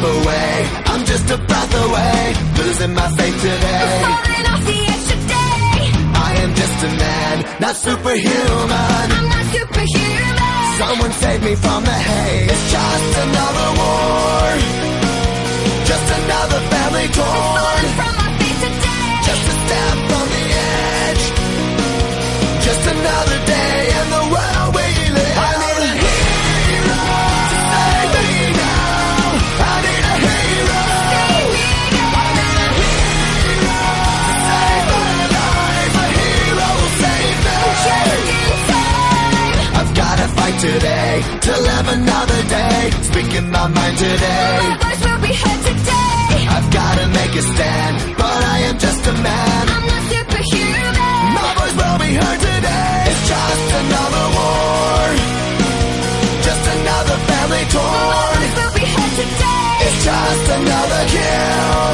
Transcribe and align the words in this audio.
slip 0.00 0.24
away. 0.24 0.68
I'm 0.86 1.04
just 1.04 1.30
a 1.30 1.38
breath 1.38 1.74
away, 1.84 2.34
losing 2.58 2.94
my 2.94 3.08
faith 3.16 3.36
today. 3.40 4.02
I'm 4.04 4.24
falling 4.24 4.46
off 4.52 4.62
the 4.66 4.78
edge 4.92 5.06
today. 5.12 5.82
I 6.14 6.30
am 6.44 6.54
just 6.54 6.84
a 6.84 6.90
man, 7.02 7.36
not 7.60 7.76
superhuman. 7.76 9.08
I'm 9.16 9.28
not 9.28 9.44
superhuman. 9.54 10.78
Someone 10.78 11.12
save 11.12 11.42
me 11.44 11.54
from 11.54 11.84
the 11.84 11.98
haze. 12.08 12.50
It's 12.50 12.66
just 12.72 13.12
another 13.26 13.68
war, 13.80 14.46
just 15.90 16.06
another 16.20 16.60
family 16.72 17.08
torn. 17.18 18.09
To 41.46 41.52
live 41.68 41.88
another 41.98 42.40
day. 42.56 42.90
Speaking 43.10 43.50
my 43.50 43.66
mind 43.68 43.96
today. 43.98 44.56
My 44.60 44.76
voice 44.84 45.02
will 45.06 45.20
be 45.28 45.32
heard 45.42 45.60
today. 45.68 46.36
I've 46.54 46.68
gotta 46.72 47.06
make 47.18 47.34
a 47.36 47.44
stand, 47.52 47.94
but 48.16 48.40
I 48.54 48.58
am 48.68 48.76
just 48.78 49.02
a 49.06 49.14
man. 49.26 49.64
I'm 49.74 49.84
not 49.92 50.02
superhuman. 50.12 51.24
My 51.38 51.50
voice 51.58 51.76
will 51.80 51.98
be 52.06 52.10
heard 52.20 52.40
today. 52.40 52.96
It's 53.10 53.24
just 53.32 53.68
another 53.82 54.24
war. 54.36 55.02
Just 56.48 56.64
another 56.76 57.16
family 57.30 57.64
torn. 57.74 58.06
My 58.10 58.26
voice 58.36 58.54
will 58.60 58.74
be 58.80 58.86
heard 58.94 59.14
today. 59.20 59.72
It's 59.86 59.98
just 60.08 60.44
another 60.58 61.02
kill. 61.14 61.88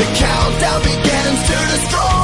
The 0.00 0.06
countdown 0.22 0.80
begins 0.90 1.40
to 1.48 1.56
destroy. 1.72 2.19